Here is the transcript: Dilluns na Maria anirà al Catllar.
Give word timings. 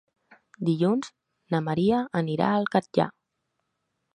Dilluns 0.69 1.11
na 1.55 1.59
Maria 1.67 1.99
anirà 2.23 2.49
al 2.55 2.67
Catllar. 2.77 3.07